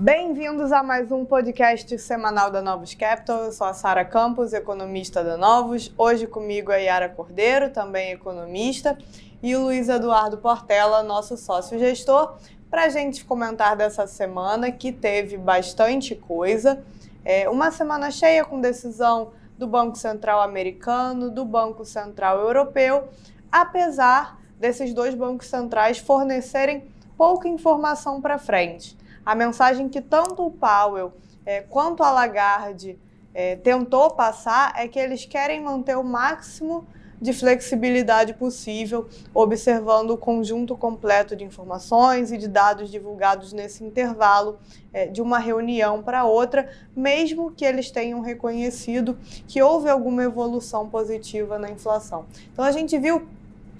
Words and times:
Bem-vindos 0.00 0.70
a 0.70 0.80
mais 0.80 1.10
um 1.10 1.24
podcast 1.24 1.98
semanal 1.98 2.52
da 2.52 2.62
Novos 2.62 2.94
Capital. 2.94 3.42
Eu 3.42 3.50
sou 3.50 3.66
a 3.66 3.74
Sara 3.74 4.04
Campos, 4.04 4.52
economista 4.52 5.24
da 5.24 5.36
Novos. 5.36 5.92
Hoje 5.98 6.24
comigo 6.24 6.70
é 6.70 6.84
Yara 6.84 7.08
Cordeiro, 7.08 7.70
também 7.70 8.12
economista, 8.12 8.96
e 9.42 9.56
o 9.56 9.62
Luiz 9.62 9.88
Eduardo 9.88 10.38
Portela, 10.38 11.02
nosso 11.02 11.36
sócio 11.36 11.76
gestor, 11.80 12.36
para 12.70 12.84
a 12.84 12.88
gente 12.88 13.24
comentar 13.24 13.74
dessa 13.74 14.06
semana 14.06 14.70
que 14.70 14.92
teve 14.92 15.36
bastante 15.36 16.14
coisa. 16.14 16.80
É 17.24 17.50
uma 17.50 17.72
semana 17.72 18.08
cheia 18.12 18.44
com 18.44 18.60
decisão 18.60 19.32
do 19.58 19.66
Banco 19.66 19.98
Central 19.98 20.40
americano, 20.42 21.28
do 21.28 21.44
Banco 21.44 21.84
Central 21.84 22.38
europeu, 22.38 23.08
apesar 23.50 24.38
desses 24.60 24.94
dois 24.94 25.12
bancos 25.16 25.48
centrais 25.48 25.98
fornecerem 25.98 26.84
pouca 27.16 27.48
informação 27.48 28.20
para 28.20 28.38
frente. 28.38 28.96
A 29.28 29.34
mensagem 29.34 29.90
que 29.90 30.00
tanto 30.00 30.42
o 30.42 30.50
Powell 30.50 31.12
é, 31.44 31.60
quanto 31.60 32.02
a 32.02 32.10
Lagarde 32.10 32.98
é, 33.34 33.56
tentou 33.56 34.10
passar 34.12 34.72
é 34.74 34.88
que 34.88 34.98
eles 34.98 35.26
querem 35.26 35.62
manter 35.62 35.98
o 35.98 36.02
máximo 36.02 36.86
de 37.20 37.34
flexibilidade 37.34 38.32
possível, 38.32 39.06
observando 39.34 40.12
o 40.12 40.16
conjunto 40.16 40.74
completo 40.74 41.36
de 41.36 41.44
informações 41.44 42.32
e 42.32 42.38
de 42.38 42.48
dados 42.48 42.90
divulgados 42.90 43.52
nesse 43.52 43.84
intervalo 43.84 44.58
é, 44.94 45.06
de 45.06 45.20
uma 45.20 45.38
reunião 45.38 46.02
para 46.02 46.24
outra, 46.24 46.70
mesmo 46.96 47.50
que 47.50 47.66
eles 47.66 47.90
tenham 47.90 48.22
reconhecido 48.22 49.18
que 49.46 49.60
houve 49.60 49.90
alguma 49.90 50.22
evolução 50.22 50.88
positiva 50.88 51.58
na 51.58 51.70
inflação. 51.70 52.24
Então 52.50 52.64
a 52.64 52.72
gente 52.72 52.98
viu 52.98 53.28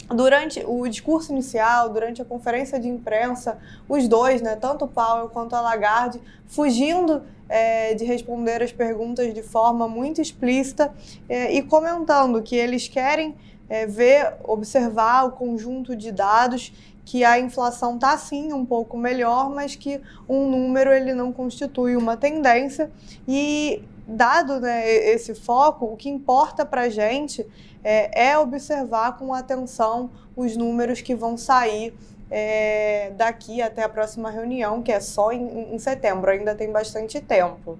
durante 0.08 0.64
o 0.66 0.86
discurso 0.88 1.32
inicial, 1.32 1.90
durante 1.90 2.22
a 2.22 2.24
conferência 2.24 2.80
de 2.80 2.88
imprensa, 2.88 3.58
os 3.88 4.08
dois, 4.08 4.40
né, 4.40 4.56
tanto 4.56 4.84
o 4.86 4.88
Powell 4.88 5.28
quanto 5.28 5.54
a 5.54 5.60
Lagarde, 5.60 6.20
fugindo 6.46 7.22
é, 7.48 7.94
de 7.94 8.04
responder 8.04 8.62
as 8.62 8.72
perguntas 8.72 9.32
de 9.32 9.42
forma 9.42 9.88
muito 9.88 10.20
explícita 10.20 10.92
é, 11.28 11.52
e 11.52 11.62
comentando 11.62 12.42
que 12.42 12.56
eles 12.56 12.88
querem 12.88 13.36
é, 13.68 13.86
ver, 13.86 14.34
observar 14.44 15.26
o 15.26 15.32
conjunto 15.32 15.94
de 15.94 16.10
dados 16.10 16.72
que 17.04 17.24
a 17.24 17.38
inflação 17.38 17.94
está 17.94 18.16
sim 18.18 18.52
um 18.52 18.66
pouco 18.66 18.96
melhor, 18.96 19.48
mas 19.50 19.74
que 19.74 20.00
um 20.28 20.46
número 20.46 20.92
ele 20.92 21.14
não 21.14 21.32
constitui 21.32 21.96
uma 21.96 22.18
tendência. 22.18 22.90
E 23.26 23.82
dado 24.06 24.60
né, 24.60 24.86
esse 24.90 25.34
foco, 25.34 25.86
o 25.86 25.96
que 25.96 26.08
importa 26.08 26.66
para 26.66 26.82
a 26.82 26.88
gente 26.90 27.46
é, 27.82 28.30
é, 28.30 28.38
observar 28.38 29.16
com 29.16 29.32
atenção 29.32 30.10
os 30.36 30.56
números 30.56 31.00
que 31.00 31.14
vão 31.14 31.36
sair 31.36 31.94
é, 32.30 33.10
daqui 33.16 33.62
até 33.62 33.82
a 33.82 33.88
próxima 33.88 34.30
reunião, 34.30 34.82
que 34.82 34.92
é 34.92 35.00
só 35.00 35.32
em, 35.32 35.74
em, 35.74 35.78
setembro, 35.78 36.30
ainda 36.30 36.54
tem 36.54 36.70
bastante 36.70 37.20
tempo. 37.20 37.78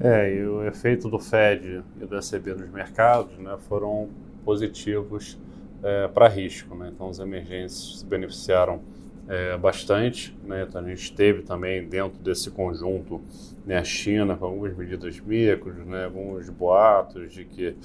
É, 0.00 0.34
e 0.34 0.46
o 0.46 0.66
efeito 0.66 1.08
do 1.08 1.18
Fed 1.18 1.82
e 2.00 2.06
do 2.06 2.16
ECB 2.16 2.54
nos 2.54 2.70
mercados 2.70 3.36
né, 3.38 3.56
foram 3.68 4.08
positivos 4.44 5.38
é, 5.82 6.08
para 6.08 6.28
risco. 6.28 6.74
Né? 6.74 6.90
Então, 6.94 7.08
os 7.08 7.18
emergentes 7.18 7.98
se 7.98 8.06
beneficiaram 8.06 8.80
é, 9.30 9.56
bastante. 9.56 10.36
Né? 10.44 10.66
Então, 10.68 10.84
a 10.84 10.88
gente 10.88 11.12
teve 11.12 11.42
também 11.42 11.88
dentro 11.88 12.20
desse 12.20 12.50
conjunto 12.50 13.20
né, 13.64 13.78
a 13.78 13.84
China 13.84 14.36
com 14.36 14.46
algumas 14.46 14.76
medidas 14.76 15.20
micros, 15.20 15.76
né, 15.86 16.06
alguns 16.06 16.50
boatos 16.50 17.32
de 17.32 17.44
que 17.44 17.76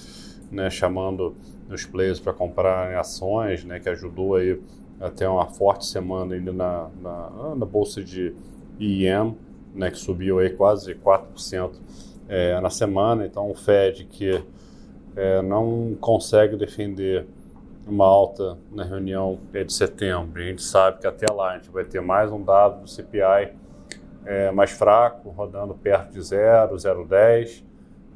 né, 0.52 0.70
chamando 0.72 1.36
os 1.70 1.86
players 1.86 2.20
para 2.20 2.34
comprar 2.34 2.98
ações, 2.98 3.64
né, 3.64 3.80
que 3.80 3.88
ajudou 3.90 4.36
aí 4.36 4.60
até 5.00 5.30
uma 5.30 5.46
forte 5.46 5.86
semana 5.86 6.34
ainda 6.34 6.52
na, 6.52 6.90
na, 7.00 7.56
na 7.56 7.66
bolsa 7.66 8.04
de 8.04 8.34
IEM, 8.80 9.38
né, 9.74 9.92
que 9.92 10.00
subiu 10.00 10.40
aí 10.40 10.50
quase 10.50 10.96
4% 10.96 11.72
é, 12.28 12.60
na 12.60 12.72
semana. 12.72 13.24
Então, 13.24 13.52
o 13.52 13.54
Fed 13.54 14.06
que 14.06 14.44
é, 15.16 15.42
não 15.44 15.96
consegue 16.00 16.56
defender 16.56 17.28
uma 17.88 18.06
alta 18.06 18.58
na 18.72 18.84
reunião 18.84 19.40
de 19.52 19.72
setembro. 19.72 20.42
A 20.42 20.46
gente 20.46 20.64
sabe 20.64 21.00
que 21.00 21.08
até 21.08 21.32
lá 21.32 21.52
a 21.52 21.58
gente 21.58 21.70
vai 21.70 21.84
ter 21.84 22.02
mais 22.02 22.32
um 22.32 22.44
dado 22.44 22.82
do 22.82 22.90
CPI 22.90 23.54
é, 24.26 24.52
mais 24.52 24.72
fraco, 24.72 25.30
rodando 25.30 25.74
perto 25.76 26.12
de 26.12 26.22
0, 26.22 26.76
0,10. 26.76 27.64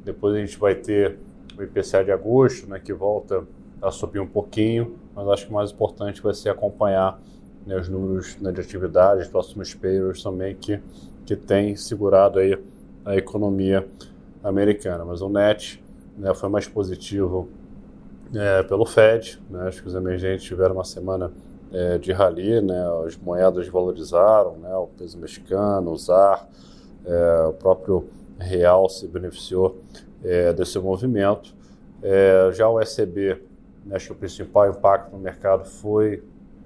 Depois 0.04 0.34
a 0.34 0.38
gente 0.38 0.58
vai 0.58 0.74
ter 0.74 1.18
o 1.56 1.62
IPCA 1.62 2.04
de 2.04 2.10
agosto, 2.10 2.68
né, 2.68 2.80
que 2.80 2.92
volta 2.92 3.46
a 3.80 3.90
subir 3.90 4.18
um 4.18 4.26
pouquinho, 4.26 4.96
mas 5.14 5.28
acho 5.28 5.46
que 5.46 5.52
o 5.52 5.54
mais 5.54 5.70
importante 5.70 6.20
vai 6.20 6.34
ser 6.34 6.50
acompanhar 6.50 7.20
né, 7.66 7.76
os 7.76 7.88
números 7.88 8.36
né, 8.38 8.50
de 8.50 8.60
atividade, 8.60 9.22
os 9.22 9.28
próximos 9.28 9.72
payrolls 9.74 10.22
também, 10.22 10.54
que, 10.54 10.80
que 11.24 11.36
tem 11.36 11.76
segurado 11.76 12.38
aí 12.38 12.58
a 13.04 13.16
economia 13.16 13.86
americana. 14.42 15.04
Mas 15.04 15.22
o 15.22 15.28
net 15.28 15.82
né, 16.16 16.34
foi 16.34 16.48
mais 16.48 16.66
positivo 16.66 17.48
é, 18.34 18.62
pelo 18.62 18.84
Fed. 18.84 19.40
Né? 19.50 19.68
Acho 19.68 19.82
que 19.82 19.88
os 19.88 19.94
emergentes 19.94 20.44
tiveram 20.44 20.74
uma 20.74 20.84
semana 20.84 21.32
é, 21.72 21.98
de 21.98 22.12
rally, 22.12 22.60
né? 22.60 22.84
as 23.06 23.16
moedas 23.16 23.68
valorizaram, 23.68 24.56
né? 24.56 24.74
o 24.74 24.86
peso 24.86 25.18
mexicano, 25.18 25.90
o 25.90 25.96
ZAR, 25.96 26.48
é, 27.04 27.42
o 27.46 27.52
próprio 27.52 28.08
real 28.38 28.88
se 28.88 29.06
beneficiou 29.06 29.78
é, 30.24 30.52
desse 30.52 30.78
movimento. 30.78 31.54
É, 32.02 32.50
já 32.52 32.68
o 32.68 32.80
ECB, 32.80 33.42
né, 33.84 33.96
acho 33.96 34.06
que 34.06 34.12
o 34.12 34.16
principal 34.16 34.70
impacto 34.70 35.12
no 35.12 35.18
mercado 35.18 35.66
foi 35.66 36.22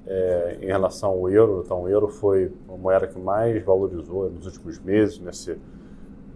é, 0.06 0.58
em 0.60 0.66
relação 0.66 1.10
ao 1.10 1.30
euro. 1.30 1.62
Então, 1.64 1.82
o 1.82 1.88
euro 1.88 2.08
foi 2.08 2.52
a 2.68 2.76
moeda 2.76 3.06
que 3.06 3.18
mais 3.18 3.62
valorizou 3.64 4.30
nos 4.30 4.46
últimos 4.46 4.78
meses 4.78 5.18
nesse, 5.18 5.58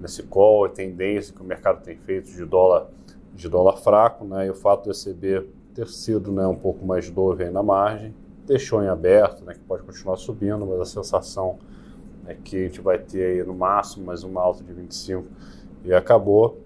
nesse 0.01 0.23
call, 0.25 0.65
a 0.65 0.69
tendência 0.69 1.35
que 1.35 1.41
o 1.41 1.45
mercado 1.45 1.83
tem 1.83 1.97
feito 1.97 2.31
de 2.31 2.45
dólar 2.45 2.89
de 3.35 3.49
dólar 3.49 3.77
fraco, 3.77 4.25
né, 4.25 4.47
e 4.47 4.51
o 4.51 4.55
fato 4.55 4.85
do 4.85 4.91
ECB 4.91 5.49
ter 5.75 5.89
sido 5.89 6.33
né, 6.33 6.47
um 6.47 6.57
pouco 6.57 6.85
mais 6.85 7.09
dove 7.11 7.49
na 7.51 7.63
margem, 7.63 8.15
deixou 8.47 8.83
em 8.83 8.89
aberto, 8.89 9.45
né, 9.45 9.55
que 9.55 9.61
pode 9.61 9.83
continuar 9.83 10.17
subindo, 10.17 10.67
mas 10.67 10.81
a 10.81 10.85
sensação 10.85 11.59
é 12.27 12.35
que 12.35 12.57
a 12.57 12.61
gente 12.61 12.81
vai 12.81 12.99
ter 12.99 13.25
aí 13.25 13.45
no 13.45 13.55
máximo 13.55 14.05
mais 14.05 14.23
uma 14.25 14.41
alta 14.41 14.63
de 14.63 14.73
25 14.73 15.27
e 15.85 15.93
acabou. 15.93 16.59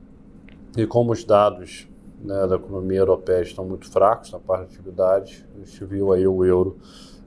E 0.77 0.87
como 0.87 1.13
os 1.13 1.25
dados 1.25 1.89
né, 2.21 2.47
da 2.47 2.57
economia 2.57 3.01
europeia 3.01 3.43
estão 3.43 3.65
muito 3.65 3.91
fracos 3.91 4.33
na 4.33 4.39
parte 4.39 4.69
de 4.69 4.75
atividade, 4.75 5.47
a 5.55 5.59
gente 5.59 5.85
viu 5.85 6.13
aí 6.13 6.27
o 6.27 6.45
euro 6.45 6.79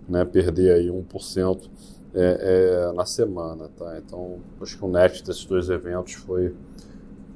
né, 0.07 0.25
perder 0.25 0.74
aí 0.74 0.88
1% 0.88 1.69
é, 2.13 2.90
é, 2.90 2.94
na 2.94 3.06
semana. 3.06 3.69
Tá? 3.78 3.97
Então, 3.97 4.40
acho 4.62 4.78
que 4.78 4.85
o 4.85 4.88
net 4.88 5.24
desses 5.24 5.45
dois 5.45 5.69
eventos 5.69 6.13
foi 6.13 6.56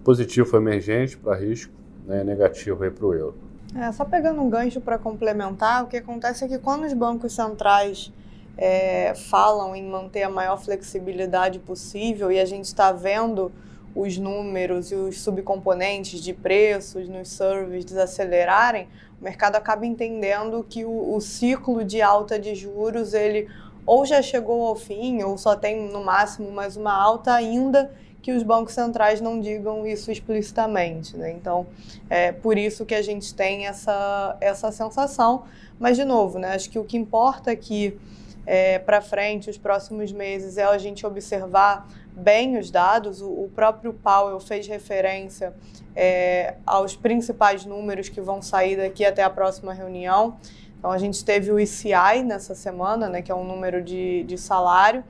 positivo, 0.03 0.47
foi 0.47 0.59
emergente 0.59 1.17
para 1.17 1.35
risco, 1.35 1.73
né, 2.09 2.23
negativo 2.23 2.89
para 2.91 3.05
o 3.05 3.13
euro. 3.13 3.35
É, 3.75 3.91
só 3.91 4.03
pegando 4.03 4.41
um 4.41 4.49
gancho 4.49 4.81
para 4.81 4.97
complementar, 4.97 5.83
o 5.83 5.87
que 5.87 5.97
acontece 5.97 6.43
é 6.43 6.47
que 6.47 6.57
quando 6.57 6.85
os 6.85 6.93
bancos 6.93 7.33
centrais 7.33 8.11
é, 8.57 9.13
falam 9.13 9.75
em 9.75 9.87
manter 9.87 10.23
a 10.23 10.29
maior 10.29 10.57
flexibilidade 10.57 11.59
possível 11.59 12.31
e 12.31 12.39
a 12.39 12.45
gente 12.45 12.65
está 12.65 12.91
vendo 12.91 13.51
os 13.95 14.17
números 14.17 14.91
e 14.91 14.95
os 14.95 15.21
subcomponentes 15.21 16.19
de 16.19 16.33
preços 16.33 17.07
nos 17.07 17.29
serviços 17.29 17.85
desacelerarem, 17.85 18.87
o 19.21 19.23
mercado 19.23 19.55
acaba 19.55 19.85
entendendo 19.85 20.65
que 20.67 20.83
o, 20.83 21.15
o 21.15 21.21
ciclo 21.21 21.83
de 21.83 22.01
alta 22.01 22.39
de 22.39 22.55
juros 22.55 23.13
ele 23.13 23.47
ou 23.85 24.03
já 24.03 24.21
chegou 24.21 24.65
ao 24.65 24.75
fim 24.75 25.21
ou 25.21 25.37
só 25.37 25.55
tem 25.55 25.89
no 25.89 26.03
máximo 26.03 26.51
mais 26.51 26.75
uma 26.75 26.93
alta 26.93 27.33
ainda 27.33 27.91
que 28.21 28.31
os 28.31 28.43
bancos 28.43 28.73
centrais 28.73 29.21
não 29.21 29.39
digam 29.39 29.85
isso 29.85 30.11
explicitamente. 30.11 31.15
Né? 31.15 31.31
Então, 31.31 31.67
é 32.09 32.31
por 32.31 32.57
isso 32.57 32.85
que 32.85 32.95
a 32.95 33.01
gente 33.01 33.33
tem 33.33 33.67
essa, 33.67 34.37
essa 34.41 34.71
sensação. 34.71 35.43
Mas, 35.79 35.95
de 35.95 36.03
novo, 36.03 36.37
né, 36.37 36.53
acho 36.53 36.69
que 36.69 36.77
o 36.77 36.83
que 36.83 36.97
importa 36.97 37.51
aqui 37.51 37.97
é, 38.45 38.79
para 38.79 39.01
frente, 39.01 39.49
os 39.49 39.57
próximos 39.57 40.11
meses, 40.11 40.57
é 40.57 40.63
a 40.63 40.77
gente 40.77 41.05
observar 41.05 41.87
bem 42.11 42.57
os 42.57 42.69
dados. 42.69 43.21
O, 43.21 43.27
o 43.27 43.51
próprio 43.55 43.93
Powell 43.93 44.39
fez 44.39 44.67
referência 44.67 45.53
é, 45.95 46.55
aos 46.65 46.95
principais 46.95 47.65
números 47.65 48.09
que 48.09 48.19
vão 48.19 48.41
sair 48.41 48.75
daqui 48.75 49.05
até 49.05 49.23
a 49.23 49.29
próxima 49.29 49.73
reunião. 49.73 50.37
Então, 50.77 50.91
a 50.91 50.97
gente 50.97 51.23
teve 51.23 51.51
o 51.51 51.59
ICI 51.59 52.23
nessa 52.25 52.55
semana, 52.55 53.07
né, 53.09 53.21
que 53.21 53.31
é 53.31 53.35
um 53.35 53.43
número 53.43 53.81
de, 53.81 54.23
de 54.23 54.37
salário, 54.37 55.03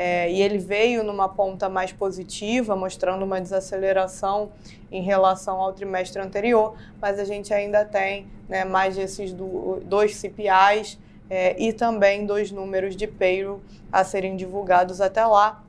é, 0.00 0.30
e 0.30 0.40
ele 0.40 0.58
veio 0.58 1.02
numa 1.02 1.28
ponta 1.28 1.68
mais 1.68 1.90
positiva, 1.90 2.76
mostrando 2.76 3.24
uma 3.24 3.40
desaceleração 3.40 4.52
em 4.92 5.02
relação 5.02 5.60
ao 5.60 5.72
trimestre 5.72 6.22
anterior, 6.22 6.76
mas 7.02 7.18
a 7.18 7.24
gente 7.24 7.52
ainda 7.52 7.84
tem 7.84 8.28
né, 8.48 8.64
mais 8.64 8.94
desses 8.94 9.32
do, 9.32 9.80
dois 9.84 10.14
CPIs 10.14 10.96
é, 11.28 11.60
e 11.60 11.72
também 11.72 12.24
dois 12.24 12.52
números 12.52 12.94
de 12.94 13.08
payroll 13.08 13.60
a 13.90 14.04
serem 14.04 14.36
divulgados 14.36 15.00
até 15.00 15.26
lá. 15.26 15.64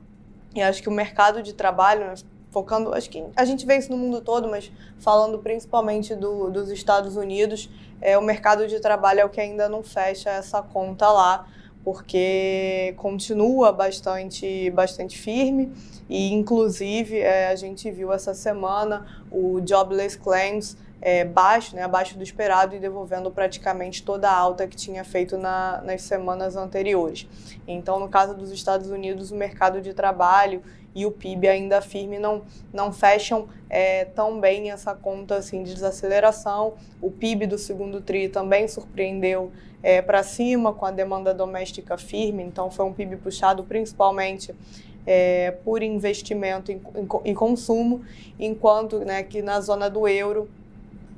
E 0.54 0.62
acho 0.62 0.80
que 0.80 0.88
o 0.88 0.92
mercado 0.92 1.42
de 1.42 1.52
trabalho, 1.52 2.06
né, 2.06 2.14
focando, 2.52 2.94
acho 2.94 3.10
que 3.10 3.24
a 3.34 3.44
gente 3.44 3.66
vê 3.66 3.78
isso 3.78 3.90
no 3.90 3.98
mundo 3.98 4.20
todo, 4.20 4.48
mas 4.48 4.70
falando 5.00 5.40
principalmente 5.40 6.14
do, 6.14 6.52
dos 6.52 6.70
Estados 6.70 7.16
Unidos, 7.16 7.68
é, 8.00 8.16
o 8.16 8.22
mercado 8.22 8.68
de 8.68 8.78
trabalho 8.78 9.18
é 9.18 9.24
o 9.24 9.28
que 9.28 9.40
ainda 9.40 9.68
não 9.68 9.82
fecha 9.82 10.30
essa 10.30 10.62
conta 10.62 11.10
lá 11.10 11.48
porque 11.84 12.94
continua 12.96 13.72
bastante, 13.72 14.70
bastante 14.70 15.16
firme 15.18 15.72
e, 16.08 16.32
inclusive, 16.32 17.18
é, 17.18 17.48
a 17.48 17.56
gente 17.56 17.90
viu 17.90 18.12
essa 18.12 18.34
semana 18.34 19.06
o 19.30 19.60
Jobless 19.64 20.18
Claims 20.18 20.76
é, 21.00 21.24
baixo, 21.24 21.74
né, 21.74 21.82
abaixo 21.82 22.16
do 22.16 22.22
esperado 22.22 22.74
e 22.74 22.78
devolvendo 22.78 23.30
praticamente 23.30 24.02
toda 24.02 24.28
a 24.28 24.36
alta 24.36 24.66
que 24.66 24.76
tinha 24.76 25.02
feito 25.04 25.38
na, 25.38 25.80
nas 25.82 26.02
semanas 26.02 26.56
anteriores. 26.56 27.26
Então, 27.66 27.98
no 27.98 28.08
caso 28.08 28.34
dos 28.34 28.50
Estados 28.50 28.90
Unidos, 28.90 29.30
o 29.30 29.36
mercado 29.36 29.80
de 29.80 29.94
trabalho 29.94 30.62
e 30.94 31.06
o 31.06 31.10
PIB 31.10 31.48
ainda 31.48 31.80
firme 31.80 32.18
não, 32.18 32.42
não 32.72 32.92
fecham 32.92 33.48
é, 33.68 34.04
tão 34.04 34.40
bem 34.40 34.70
essa 34.70 34.94
conta 34.94 35.36
assim, 35.36 35.62
de 35.62 35.74
desaceleração. 35.74 36.74
O 37.00 37.10
PIB 37.10 37.46
do 37.46 37.58
segundo 37.58 38.00
TRI 38.00 38.28
também 38.28 38.66
surpreendeu 38.66 39.52
é, 39.82 40.02
para 40.02 40.22
cima 40.22 40.72
com 40.72 40.84
a 40.84 40.90
demanda 40.90 41.32
doméstica 41.32 41.96
firme, 41.96 42.42
então 42.42 42.70
foi 42.70 42.84
um 42.84 42.92
PIB 42.92 43.16
puxado 43.16 43.64
principalmente 43.64 44.54
é, 45.06 45.52
por 45.64 45.82
investimento 45.82 46.70
e 47.24 47.34
consumo, 47.34 48.02
enquanto 48.38 48.98
né, 49.00 49.22
que 49.22 49.40
na 49.40 49.60
zona 49.60 49.88
do 49.88 50.06
euro 50.06 50.50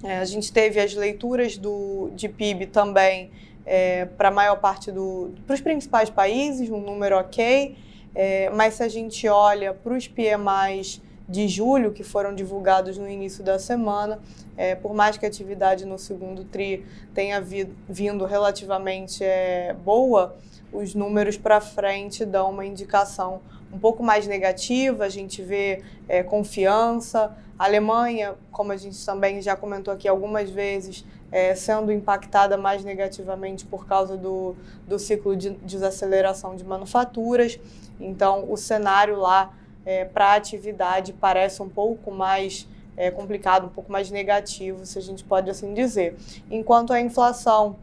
é, 0.04 0.18
a 0.18 0.24
gente 0.24 0.52
teve 0.52 0.80
as 0.80 0.94
leituras 0.94 1.56
do, 1.56 2.10
de 2.14 2.28
PIB 2.28 2.66
também 2.66 3.30
é, 3.64 4.04
para 4.04 4.28
a 4.28 4.32
maior 4.32 4.56
parte 4.56 4.90
do. 4.90 5.32
para 5.46 5.54
os 5.54 5.60
principais 5.60 6.10
países, 6.10 6.68
um 6.70 6.80
número 6.80 7.16
ok, 7.16 7.76
é, 8.14 8.50
mas 8.50 8.74
se 8.74 8.82
a 8.82 8.88
gente 8.88 9.26
olha 9.28 9.72
para 9.72 9.94
os 9.94 10.06
PMIs 10.06 11.00
de 11.28 11.48
julho, 11.48 11.92
que 11.92 12.02
foram 12.02 12.34
divulgados 12.34 12.98
no 12.98 13.08
início 13.08 13.42
da 13.42 13.58
semana, 13.58 14.20
é, 14.56 14.74
por 14.74 14.92
mais 14.92 15.16
que 15.16 15.24
a 15.24 15.28
atividade 15.28 15.84
no 15.86 15.98
segundo 15.98 16.44
TRI 16.44 16.84
tenha 17.14 17.40
vi, 17.40 17.68
vindo 17.88 18.24
relativamente 18.26 19.24
é, 19.24 19.74
boa, 19.84 20.36
os 20.72 20.94
números 20.94 21.36
para 21.36 21.60
frente 21.60 22.24
dão 22.24 22.50
uma 22.50 22.66
indicação 22.66 23.40
um 23.72 23.78
pouco 23.78 24.02
mais 24.02 24.26
negativa, 24.26 25.04
a 25.04 25.08
gente 25.08 25.42
vê 25.42 25.82
é, 26.08 26.22
confiança. 26.22 27.36
A 27.58 27.64
Alemanha, 27.64 28.34
como 28.50 28.72
a 28.72 28.76
gente 28.76 29.04
também 29.04 29.40
já 29.40 29.56
comentou 29.56 29.94
aqui 29.94 30.06
algumas 30.06 30.50
vezes, 30.50 31.04
é, 31.30 31.54
sendo 31.54 31.90
impactada 31.90 32.58
mais 32.58 32.84
negativamente 32.84 33.64
por 33.64 33.86
causa 33.86 34.16
do, 34.16 34.54
do 34.86 34.98
ciclo 34.98 35.34
de 35.34 35.50
desaceleração 35.50 36.54
de 36.54 36.64
manufaturas. 36.64 37.58
Então, 37.98 38.50
o 38.50 38.56
cenário 38.56 39.16
lá 39.16 39.54
é, 39.86 40.04
para 40.04 40.32
a 40.32 40.34
atividade 40.34 41.14
parece 41.14 41.62
um 41.62 41.68
pouco 41.68 42.10
mais 42.10 42.68
é, 42.96 43.10
complicado, 43.10 43.66
um 43.66 43.70
pouco 43.70 43.90
mais 43.90 44.10
negativo, 44.10 44.84
se 44.84 44.98
a 44.98 45.02
gente 45.02 45.24
pode 45.24 45.48
assim 45.48 45.72
dizer. 45.72 46.16
Enquanto 46.50 46.92
a 46.92 47.00
inflação, 47.00 47.76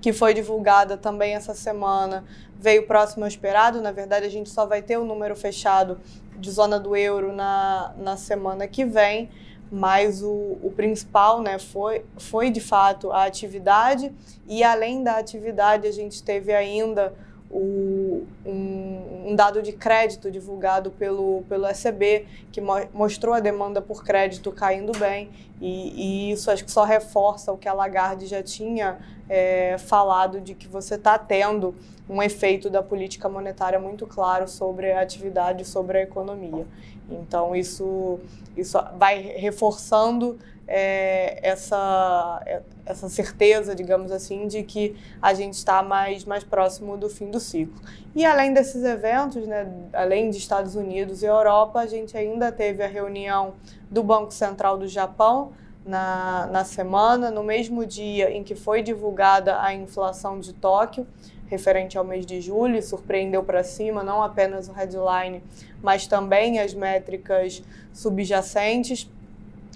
que 0.00 0.12
foi 0.12 0.32
divulgada 0.32 0.96
também 0.96 1.34
essa 1.34 1.54
semana, 1.54 2.24
veio 2.60 2.86
próximo 2.86 3.24
ao 3.24 3.28
esperado, 3.28 3.80
na 3.80 3.90
verdade 3.90 4.26
a 4.26 4.30
gente 4.30 4.50
só 4.50 4.66
vai 4.66 4.82
ter 4.82 4.98
o 4.98 5.04
número 5.04 5.34
fechado 5.34 5.98
de 6.38 6.50
zona 6.50 6.78
do 6.78 6.94
euro 6.94 7.32
na, 7.32 7.94
na 7.96 8.16
semana 8.18 8.68
que 8.68 8.84
vem, 8.84 9.30
mas 9.72 10.22
o, 10.22 10.58
o 10.62 10.72
principal 10.76 11.40
né, 11.40 11.58
foi, 11.58 12.04
foi 12.18 12.50
de 12.50 12.60
fato 12.60 13.10
a 13.12 13.24
atividade, 13.24 14.12
e 14.46 14.62
além 14.62 15.02
da 15.02 15.16
atividade, 15.16 15.86
a 15.86 15.92
gente 15.92 16.22
teve 16.22 16.52
ainda 16.52 17.14
o, 17.50 18.24
um, 18.46 19.30
um, 19.30 19.34
dado 19.34 19.60
de 19.60 19.72
crédito 19.72 20.30
divulgado 20.30 20.90
pelo, 20.92 21.42
pelo 21.48 21.66
ECB, 21.66 22.26
que 22.52 22.60
mo 22.60 22.74
mostrou 22.94 23.34
a 23.34 23.40
demanda 23.40 23.82
por 23.82 24.04
crédito 24.04 24.52
caindo 24.52 24.92
bem, 24.96 25.30
e, 25.60 26.28
e, 26.28 26.32
isso 26.32 26.50
acho 26.50 26.64
que 26.64 26.70
só 26.70 26.84
reforça 26.84 27.52
o 27.52 27.58
que 27.58 27.68
a 27.68 27.72
Lagarde 27.72 28.26
já 28.26 28.42
tinha 28.42 28.98
é, 29.28 29.76
falado 29.78 30.40
de 30.40 30.54
que 30.54 30.68
você 30.68 30.94
está 30.94 31.18
tendo 31.18 31.74
um 32.08 32.22
efeito 32.22 32.70
da 32.70 32.82
política 32.82 33.28
monetária 33.28 33.78
muito 33.78 34.06
claro 34.06 34.48
sobre 34.48 34.92
a 34.92 35.00
atividade, 35.00 35.64
sobre 35.64 35.98
a 35.98 36.02
economia. 36.02 36.66
Então, 37.10 37.54
isso, 37.54 38.20
isso 38.56 38.78
vai 38.96 39.20
reforçando 39.20 40.38
é, 40.72 41.40
essa, 41.42 42.40
é, 42.46 42.62
essa 42.86 43.08
certeza, 43.08 43.74
digamos 43.74 44.12
assim, 44.12 44.46
de 44.46 44.62
que 44.62 44.96
a 45.20 45.34
gente 45.34 45.54
está 45.54 45.82
mais, 45.82 46.24
mais 46.24 46.44
próximo 46.44 46.96
do 46.96 47.10
fim 47.10 47.28
do 47.28 47.40
ciclo. 47.40 47.74
E 48.14 48.24
além 48.24 48.54
desses 48.54 48.84
eventos, 48.84 49.48
né, 49.48 49.68
além 49.92 50.30
de 50.30 50.38
Estados 50.38 50.76
Unidos 50.76 51.24
e 51.24 51.26
Europa, 51.26 51.80
a 51.80 51.86
gente 51.86 52.16
ainda 52.16 52.52
teve 52.52 52.84
a 52.84 52.86
reunião 52.86 53.54
do 53.90 54.04
Banco 54.04 54.32
Central 54.32 54.78
do 54.78 54.86
Japão 54.86 55.50
na, 55.84 56.46
na 56.52 56.64
semana, 56.64 57.32
no 57.32 57.42
mesmo 57.42 57.84
dia 57.84 58.30
em 58.30 58.44
que 58.44 58.54
foi 58.54 58.80
divulgada 58.80 59.60
a 59.60 59.74
inflação 59.74 60.38
de 60.38 60.52
Tóquio, 60.52 61.04
referente 61.48 61.98
ao 61.98 62.04
mês 62.04 62.24
de 62.24 62.40
julho, 62.40 62.80
surpreendeu 62.80 63.42
para 63.42 63.64
cima 63.64 64.04
não 64.04 64.22
apenas 64.22 64.68
o 64.68 64.72
headline, 64.72 65.42
mas 65.82 66.06
também 66.06 66.60
as 66.60 66.72
métricas 66.74 67.60
subjacentes 67.92 69.10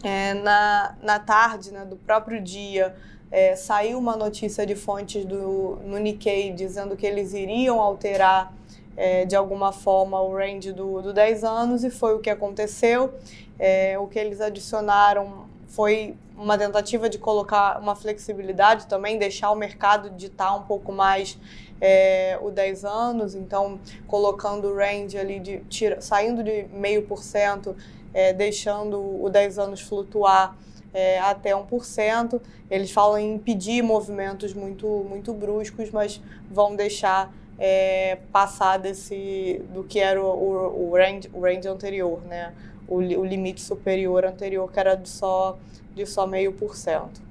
é, 0.06 0.34
na, 0.34 0.94
na 1.02 1.18
tarde 1.18 1.72
né, 1.72 1.84
do 1.84 1.96
próprio 1.96 2.40
dia, 2.40 2.94
é, 3.30 3.56
saiu 3.56 3.98
uma 3.98 4.16
notícia 4.16 4.64
de 4.64 4.74
fontes 4.74 5.24
do, 5.24 5.78
no 5.84 5.98
Nikkei 5.98 6.52
dizendo 6.52 6.96
que 6.96 7.06
eles 7.06 7.32
iriam 7.32 7.80
alterar 7.80 8.52
é, 8.96 9.24
de 9.24 9.34
alguma 9.34 9.72
forma 9.72 10.20
o 10.20 10.36
range 10.36 10.72
do, 10.72 11.02
do 11.02 11.12
10 11.12 11.42
anos 11.42 11.84
e 11.84 11.90
foi 11.90 12.14
o 12.14 12.20
que 12.20 12.30
aconteceu. 12.30 13.12
É, 13.58 13.98
o 13.98 14.06
que 14.06 14.18
eles 14.18 14.40
adicionaram 14.40 15.46
foi 15.66 16.14
uma 16.36 16.56
tentativa 16.56 17.08
de 17.08 17.18
colocar 17.18 17.80
uma 17.80 17.96
flexibilidade 17.96 18.86
também, 18.86 19.18
deixar 19.18 19.50
o 19.50 19.56
mercado 19.56 20.10
ditar 20.10 20.56
um 20.56 20.62
pouco 20.62 20.92
mais 20.92 21.38
é, 21.80 22.38
o 22.40 22.50
10 22.50 22.84
anos, 22.84 23.34
então 23.34 23.80
colocando 24.06 24.68
o 24.68 24.76
range 24.76 25.18
ali 25.18 25.40
de 25.40 25.58
tira, 25.68 26.00
saindo 26.00 26.42
de 26.42 26.66
meio 26.72 27.02
por 27.02 27.22
cento 27.22 27.76
é, 28.14 28.32
deixando 28.32 28.98
o 29.22 29.28
10 29.28 29.58
anos 29.58 29.80
flutuar 29.80 30.56
é, 30.94 31.18
até 31.18 31.50
1%. 31.50 32.40
Eles 32.70 32.92
falam 32.92 33.18
em 33.18 33.34
impedir 33.34 33.82
movimentos 33.82 34.54
muito, 34.54 34.86
muito 35.08 35.34
bruscos, 35.34 35.90
mas 35.90 36.22
vão 36.48 36.76
deixar 36.76 37.34
é, 37.58 38.18
passar 38.32 38.78
desse, 38.78 39.60
do 39.74 39.82
que 39.82 39.98
era 39.98 40.22
o, 40.22 40.26
o, 40.26 40.90
o, 40.90 40.96
range, 40.96 41.28
o 41.34 41.40
range 41.40 41.68
anterior, 41.68 42.22
né? 42.22 42.54
o, 42.86 42.96
o 42.96 43.24
limite 43.24 43.60
superior 43.60 44.24
anterior, 44.24 44.70
que 44.70 44.78
era 44.78 44.94
de 44.94 45.08
só, 45.08 45.58
de 45.94 46.06
só 46.06 46.26
meio 46.26 46.52
por 46.52 46.76
cento. 46.76 47.22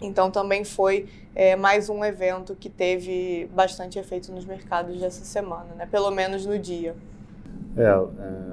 Então 0.00 0.30
também 0.30 0.64
foi 0.64 1.08
é, 1.34 1.56
mais 1.56 1.88
um 1.88 2.04
evento 2.04 2.54
que 2.54 2.70
teve 2.70 3.48
bastante 3.54 3.98
efeito 3.98 4.32
nos 4.32 4.44
mercados 4.44 4.98
dessa 4.98 5.24
semana, 5.24 5.74
né? 5.76 5.86
pelo 5.90 6.10
menos 6.10 6.46
no 6.46 6.58
dia. 6.58 6.94
É, 7.76 7.82
é 7.82 8.49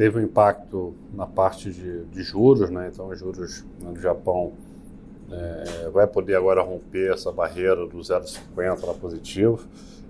teve 0.00 0.18
um 0.18 0.22
impacto 0.22 0.94
na 1.12 1.26
parte 1.26 1.70
de, 1.70 2.06
de 2.06 2.22
juros, 2.22 2.70
né? 2.70 2.88
Então, 2.90 3.08
os 3.08 3.18
juros 3.18 3.66
no 3.82 3.94
Japão 4.00 4.54
é, 5.30 5.90
vai 5.90 6.06
poder 6.06 6.36
agora 6.36 6.62
romper 6.62 7.12
essa 7.12 7.30
barreira 7.30 7.86
do 7.86 7.98
0,50 7.98 8.86
lá 8.86 8.94
positivo, 8.94 9.62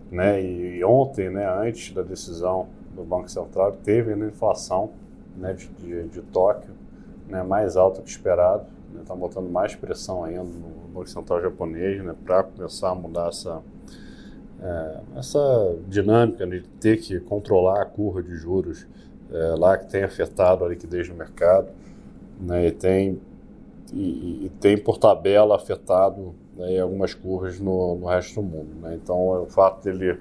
né? 0.08 0.40
E 0.40 0.84
ontem, 0.84 1.28
né, 1.28 1.44
antes 1.44 1.92
da 1.92 2.02
decisão 2.02 2.68
do 2.94 3.02
Banco 3.02 3.28
Central, 3.28 3.72
teve 3.82 4.12
ainda 4.12 4.26
inflação 4.26 4.92
né, 5.36 5.54
de, 5.54 5.66
de, 5.66 6.04
de 6.04 6.22
Tóquio 6.22 6.70
né, 7.26 7.42
mais 7.42 7.76
alta 7.76 8.00
que 8.00 8.10
esperado. 8.10 8.66
Está 9.00 9.14
né, 9.14 9.20
botando 9.20 9.50
mais 9.50 9.74
pressão 9.74 10.22
ainda 10.22 10.44
no 10.44 10.88
Banco 10.94 11.08
Central 11.08 11.42
japonês 11.42 12.00
né, 12.00 12.14
para 12.24 12.44
começar 12.44 12.90
a 12.90 12.94
mudar 12.94 13.26
essa, 13.30 13.60
é, 14.62 15.00
essa 15.16 15.76
dinâmica 15.88 16.46
de 16.46 16.60
ter 16.78 16.98
que 16.98 17.18
controlar 17.18 17.82
a 17.82 17.86
curva 17.86 18.22
de 18.22 18.36
juros 18.36 18.86
é, 19.32 19.54
lá 19.58 19.76
que 19.78 19.90
tem 19.90 20.02
afetado 20.02 20.64
a 20.64 20.68
liquidez 20.68 21.08
no 21.08 21.14
mercado, 21.14 21.68
né, 22.40 22.66
e 22.66 22.72
tem 22.72 23.20
e, 23.92 24.46
e, 24.46 24.52
tem 24.60 24.78
por 24.78 24.98
tabela 24.98 25.56
afetado 25.56 26.34
né, 26.56 26.78
algumas 26.78 27.12
curvas 27.12 27.58
no, 27.58 27.96
no, 27.96 28.06
resto 28.06 28.36
do 28.36 28.42
mundo. 28.42 28.68
Né? 28.80 28.98
Então, 29.02 29.42
o 29.42 29.46
fato 29.46 29.82
dele 29.82 30.20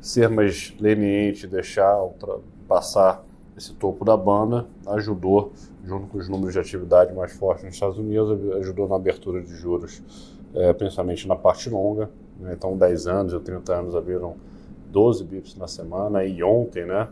ser 0.00 0.28
mais 0.28 0.74
leniente, 0.80 1.46
deixar 1.46 1.96
passar 2.66 3.24
esse 3.56 3.72
topo 3.74 4.04
da 4.04 4.16
banda, 4.16 4.66
ajudou, 4.88 5.52
junto 5.84 6.08
com 6.08 6.18
os 6.18 6.28
números 6.28 6.52
de 6.52 6.60
atividade 6.60 7.14
mais 7.14 7.32
fortes 7.32 7.64
nos 7.64 7.74
Estados 7.74 7.98
Unidos, 7.98 8.38
ajudou 8.56 8.88
na 8.88 8.96
abertura 8.96 9.40
de 9.40 9.54
juros, 9.54 10.02
é, 10.54 10.72
principalmente 10.72 11.26
na 11.26 11.36
parte 11.36 11.70
longa. 11.70 12.10
Né? 12.38 12.52
Então, 12.52 12.76
10 12.76 13.06
anos 13.06 13.32
ou 13.32 13.40
30 13.40 13.74
anos 13.74 13.94
abriram 13.94 14.36
12 14.90 15.24
bips 15.24 15.56
na 15.56 15.68
semana, 15.68 16.24
e 16.24 16.42
ontem, 16.42 16.84
né, 16.84 17.08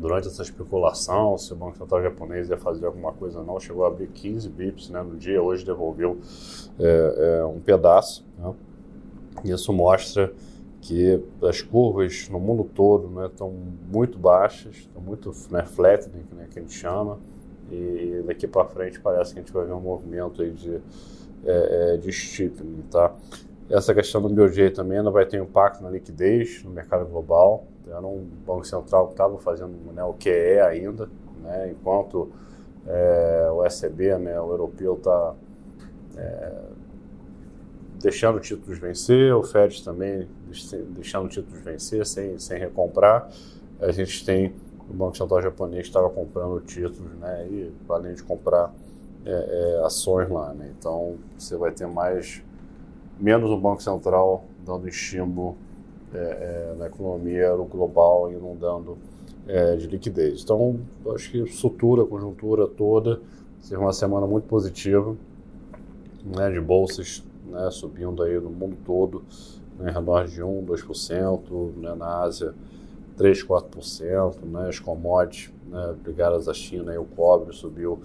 durante 0.00 0.26
essa 0.26 0.42
especulação 0.42 1.36
se 1.36 1.52
o 1.52 1.56
Banco 1.56 1.78
Central 1.78 2.02
japonês 2.02 2.48
ia 2.48 2.56
fazer 2.56 2.86
alguma 2.86 3.12
coisa 3.12 3.40
ou 3.40 3.44
não, 3.44 3.60
chegou 3.60 3.84
a 3.84 3.88
abrir 3.88 4.08
15 4.08 4.48
bips 4.48 4.90
né, 4.90 5.02
no 5.02 5.16
dia, 5.16 5.40
hoje 5.42 5.64
devolveu 5.64 6.18
é, 6.78 7.40
é, 7.40 7.44
um 7.44 7.60
pedaço. 7.60 8.26
Né? 8.38 8.54
Isso 9.44 9.72
mostra 9.72 10.32
que 10.80 11.22
as 11.42 11.60
curvas 11.60 12.28
no 12.30 12.40
mundo 12.40 12.64
todo 12.64 13.26
estão 13.26 13.50
né, 13.50 13.72
muito 13.92 14.18
baixas, 14.18 14.76
estão 14.76 15.02
muito 15.02 15.32
né, 15.50 15.64
flattening, 15.64 16.24
né, 16.32 16.48
que 16.50 16.58
a 16.58 16.62
gente 16.62 16.74
chama, 16.74 17.18
e 17.70 18.22
daqui 18.26 18.48
para 18.48 18.64
frente 18.64 18.98
parece 18.98 19.34
que 19.34 19.38
a 19.38 19.42
gente 19.42 19.52
vai 19.52 19.66
ver 19.66 19.74
um 19.74 19.80
movimento 19.80 20.42
aí 20.42 20.50
de, 20.50 20.80
é, 21.44 21.94
é 21.94 21.96
de 21.98 22.10
steepening, 22.10 22.82
tá? 22.90 23.14
essa 23.70 23.94
questão 23.94 24.20
do 24.20 24.28
BOJ 24.28 24.70
também 24.70 24.98
ainda 24.98 25.10
vai 25.10 25.24
ter 25.24 25.40
impacto 25.40 25.82
na 25.82 25.90
liquidez 25.90 26.62
no 26.64 26.70
mercado 26.70 27.06
global. 27.06 27.64
Era 27.90 28.06
um 28.06 28.24
Banco 28.46 28.64
Central 28.64 29.06
que 29.06 29.14
estava 29.14 29.36
fazendo 29.38 29.76
né, 29.92 30.02
o 30.04 30.12
que 30.14 30.30
é 30.30 30.62
ainda, 30.62 31.08
né, 31.42 31.70
enquanto 31.72 32.30
é, 32.86 33.50
o 33.52 33.64
ECB, 33.64 34.16
né, 34.18 34.40
o 34.40 34.50
europeu, 34.50 34.94
está 34.94 35.34
é, 36.16 36.62
deixando 38.00 38.38
títulos 38.38 38.78
vencer, 38.78 39.34
o 39.34 39.42
Fed 39.42 39.82
também 39.84 40.28
deixando 40.90 41.28
títulos 41.28 41.60
vencer 41.60 42.06
sem, 42.06 42.38
sem 42.38 42.58
recomprar. 42.58 43.28
A 43.80 43.90
gente 43.90 44.24
tem 44.24 44.54
o 44.88 44.94
Banco 44.94 45.16
Central 45.16 45.42
japonês 45.42 45.86
estava 45.86 46.08
comprando 46.10 46.60
títulos, 46.60 47.12
né, 47.18 47.46
e 47.50 47.72
além 47.88 48.14
de 48.14 48.22
comprar 48.22 48.72
é, 49.26 49.30
é, 49.30 49.84
ações 49.84 50.30
lá, 50.30 50.54
né, 50.54 50.72
então 50.78 51.16
você 51.36 51.56
vai 51.56 51.72
ter 51.72 51.86
mais 51.86 52.42
menos 53.18 53.50
o 53.50 53.56
Banco 53.56 53.82
Central 53.82 54.44
dando 54.64 54.88
estímulo 54.88 55.56
é, 56.14 56.72
é, 56.72 56.74
na 56.76 56.86
economia 56.86 57.54
global 57.70 58.32
e 58.32 58.36
não 58.36 58.56
dando 58.56 58.98
é, 59.46 59.76
de 59.76 59.86
liquidez. 59.86 60.42
Então, 60.42 60.80
acho 61.14 61.30
que 61.30 61.46
sutura, 61.46 62.04
conjuntura 62.04 62.66
toda, 62.66 63.20
será 63.60 63.80
uma 63.80 63.92
semana 63.92 64.26
muito 64.26 64.46
positiva, 64.46 65.16
né, 66.24 66.50
de 66.50 66.60
bolsas 66.60 67.24
né, 67.46 67.70
subindo 67.70 68.22
aí 68.22 68.38
no 68.38 68.50
mundo 68.50 68.76
todo, 68.84 69.22
né, 69.78 69.90
em 69.90 69.94
redor 69.94 70.26
de 70.26 70.42
1, 70.42 70.64
2%, 70.64 71.72
né, 71.76 71.94
na 71.94 72.22
Ásia 72.22 72.54
3, 73.16 73.44
4%, 73.44 74.36
né, 74.44 74.68
as 74.68 74.78
commodities 74.78 75.52
né, 75.68 75.94
ligadas 76.06 76.48
à 76.48 76.54
China, 76.54 76.92
aí, 76.92 76.98
o 76.98 77.04
cobre 77.04 77.54
subiu 77.54 78.00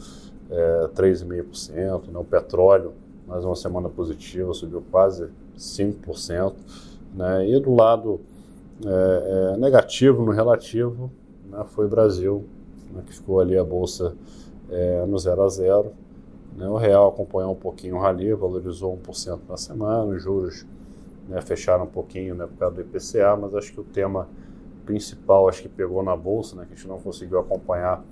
é, 0.50 0.90
3,5%, 0.96 2.08
né, 2.12 2.20
o 2.20 2.24
petróleo, 2.24 2.94
mais 3.28 3.44
uma 3.44 3.56
semana 3.56 3.90
positiva, 3.90 4.54
subiu 4.54 4.84
quase 4.92 5.30
5%, 5.58 6.54
né, 7.16 7.48
e 7.48 7.60
do 7.60 7.74
lado 7.74 8.20
é, 8.84 9.54
é, 9.54 9.58
negativo 9.58 10.24
no 10.24 10.32
relativo 10.32 11.10
né, 11.50 11.64
foi 11.70 11.86
o 11.86 11.90
Brasil, 11.90 12.44
né, 12.92 13.02
que 13.06 13.14
ficou 13.14 13.40
ali 13.40 13.58
a 13.58 13.64
bolsa 13.64 14.16
é, 14.70 15.06
no 15.06 15.18
0 15.18 15.42
a 15.44 15.50
0, 15.50 15.92
né, 16.58 16.68
o 16.68 16.76
real 16.76 17.08
acompanhou 17.08 17.54
um 17.54 17.56
pouquinho 17.56 17.96
o 17.96 18.00
rally, 18.00 18.34
valorizou 18.34 18.98
1% 18.98 19.40
na 19.48 19.58
semana, 19.58 20.04
os 20.06 20.22
juros 20.22 20.66
né, 21.30 21.42
fecharam 21.42 21.86
um 21.86 21.90
pouquinho 21.90 22.36
né, 22.36 22.46
por 22.46 22.58
causa 22.58 22.76
do 22.76 22.82
IPCA, 22.82 23.38
mas 23.40 23.56
acho 23.56 23.72
que 23.72 23.80
o 23.80 23.84
tema 23.84 24.28
principal 24.86 25.48
acho 25.48 25.62
que 25.62 25.70
pegou 25.70 26.04
na 26.04 26.16
bolsa, 26.16 26.56
né, 26.56 26.66
que 26.66 26.74
a 26.74 26.76
gente 26.76 26.88
não 26.88 27.00
conseguiu 27.00 27.40
acompanhar 27.40 28.04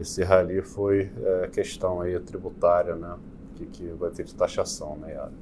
esse 0.00 0.22
rally 0.22 0.62
foi 0.62 1.10
é, 1.22 1.44
a 1.44 1.48
questão 1.48 2.00
aí 2.00 2.18
tributária, 2.20 2.94
né, 2.94 3.14
que, 3.56 3.66
que 3.66 3.86
vai 3.88 4.10
ter 4.10 4.24
de 4.24 4.34
taxação, 4.34 4.96
né, 4.96 5.12
Yara? 5.12 5.32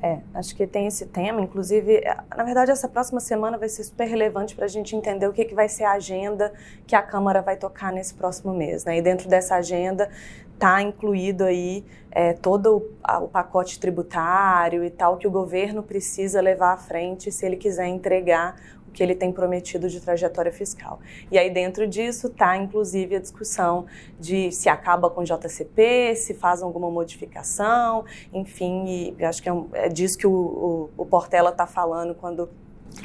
É, 0.00 0.18
acho 0.34 0.54
que 0.54 0.66
tem 0.66 0.86
esse 0.86 1.06
tema. 1.06 1.40
Inclusive, 1.40 2.02
na 2.36 2.44
verdade, 2.44 2.70
essa 2.70 2.88
próxima 2.88 3.20
semana 3.20 3.58
vai 3.58 3.68
ser 3.68 3.82
super 3.84 4.06
relevante 4.06 4.54
para 4.54 4.64
a 4.64 4.68
gente 4.68 4.94
entender 4.94 5.26
o 5.26 5.32
que, 5.32 5.44
que 5.44 5.54
vai 5.54 5.68
ser 5.68 5.84
a 5.84 5.92
agenda 5.92 6.52
que 6.86 6.94
a 6.94 7.02
Câmara 7.02 7.42
vai 7.42 7.56
tocar 7.56 7.92
nesse 7.92 8.14
próximo 8.14 8.54
mês. 8.54 8.84
Né? 8.84 8.98
E 8.98 9.02
dentro 9.02 9.28
dessa 9.28 9.56
agenda 9.56 10.08
está 10.54 10.82
incluído 10.82 11.44
aí 11.44 11.84
é, 12.10 12.32
todo 12.32 12.76
o, 12.76 12.90
a, 13.02 13.18
o, 13.18 13.28
pacote 13.28 13.78
tributário 13.78 14.84
e 14.84 14.90
tal 14.90 15.16
que 15.16 15.26
o 15.26 15.30
governo 15.30 15.82
precisa 15.82 16.40
levar 16.40 16.72
à 16.72 16.76
frente 16.76 17.30
se 17.30 17.46
ele 17.46 17.56
quiser 17.56 17.86
entregar 17.86 18.56
que 18.98 19.02
ele 19.04 19.14
tem 19.14 19.30
prometido 19.30 19.88
de 19.88 20.00
trajetória 20.00 20.50
fiscal. 20.50 20.98
E 21.30 21.38
aí 21.38 21.48
dentro 21.48 21.86
disso 21.86 22.26
está 22.26 22.56
inclusive 22.56 23.14
a 23.14 23.20
discussão 23.20 23.86
de 24.18 24.50
se 24.50 24.68
acaba 24.68 25.08
com 25.08 25.20
o 25.20 25.24
JCP, 25.24 26.16
se 26.16 26.34
faz 26.34 26.62
alguma 26.64 26.90
modificação, 26.90 28.04
enfim, 28.32 29.14
acho 29.22 29.40
que 29.40 29.48
é, 29.48 29.52
um, 29.52 29.68
é 29.72 29.88
disso 29.88 30.18
que 30.18 30.26
o, 30.26 30.32
o, 30.32 30.90
o 30.96 31.06
Portela 31.06 31.50
está 31.50 31.64
falando 31.64 32.12
quando 32.12 32.48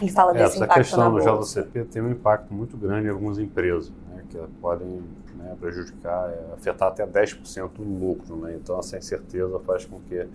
ele 0.01 0.11
fala 0.11 0.31
é, 0.31 0.33
desse 0.33 0.55
essa 0.55 0.65
impacto 0.65 0.79
questão 0.79 0.99
na 0.99 1.19
do 1.19 1.23
bolsa. 1.23 1.61
JCP 1.61 1.83
tem 1.85 2.01
um 2.01 2.09
impacto 2.09 2.51
muito 2.51 2.75
grande 2.75 3.05
em 3.05 3.11
algumas 3.11 3.37
empresas, 3.37 3.91
né, 4.09 4.23
que 4.31 4.39
podem 4.59 5.03
né, 5.35 5.55
prejudicar, 5.59 6.27
é, 6.31 6.53
afetar 6.55 6.87
até 6.87 7.05
10% 7.05 7.69
do 7.69 7.83
lucro. 7.83 8.35
Né? 8.37 8.57
Então, 8.59 8.79
essa 8.79 8.97
incerteza 8.97 9.59
faz 9.59 9.85
com 9.85 9.99
que 9.99 10.27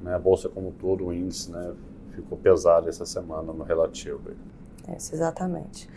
né, 0.00 0.14
a 0.14 0.18
bolsa 0.20 0.48
como 0.48 0.70
todo, 0.70 1.06
o 1.06 1.12
índice, 1.12 1.50
né, 1.50 1.74
ficou 2.12 2.38
pesado 2.38 2.88
essa 2.88 3.04
semana 3.04 3.52
no 3.52 3.64
relativo. 3.64 4.20
Isso, 4.94 5.14
exatamente. 5.14 5.88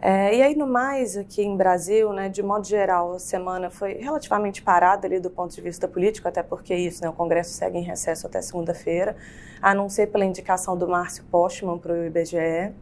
É, 0.00 0.34
e 0.34 0.42
aí, 0.42 0.54
no 0.54 0.66
mais, 0.66 1.16
aqui 1.16 1.42
em 1.42 1.56
Brasil, 1.56 2.12
né, 2.12 2.28
de 2.28 2.40
modo 2.40 2.64
geral, 2.64 3.14
a 3.14 3.18
semana 3.18 3.68
foi 3.68 3.94
relativamente 3.94 4.62
parada 4.62 5.06
ali 5.08 5.18
do 5.18 5.28
ponto 5.28 5.52
de 5.52 5.60
vista 5.60 5.88
político, 5.88 6.28
até 6.28 6.40
porque 6.40 6.72
isso, 6.74 7.02
né, 7.02 7.08
o 7.08 7.12
Congresso 7.12 7.50
segue 7.50 7.78
em 7.78 7.82
recesso 7.82 8.26
até 8.26 8.40
segunda-feira, 8.40 9.16
a 9.60 9.74
não 9.74 9.88
ser 9.88 10.06
pela 10.06 10.24
indicação 10.24 10.76
do 10.76 10.86
Márcio 10.86 11.24
Postman 11.24 11.78
para 11.78 11.92
o 11.92 12.04
IBGE. 12.04 12.72